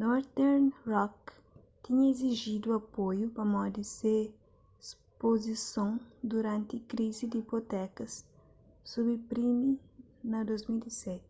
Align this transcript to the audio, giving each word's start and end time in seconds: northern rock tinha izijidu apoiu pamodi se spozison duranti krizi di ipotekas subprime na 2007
northern 0.00 0.64
rock 0.92 1.18
tinha 1.82 2.04
izijidu 2.12 2.68
apoiu 2.80 3.26
pamodi 3.38 3.82
se 3.96 4.14
spozison 4.88 5.90
duranti 6.30 6.76
krizi 6.90 7.24
di 7.32 7.36
ipotekas 7.44 8.12
subprime 8.90 9.70
na 10.30 10.38
2007 10.48 11.20